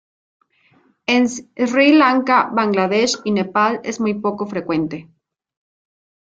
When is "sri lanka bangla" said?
1.33-2.87